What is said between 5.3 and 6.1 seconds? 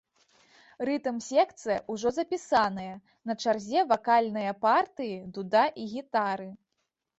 дуда і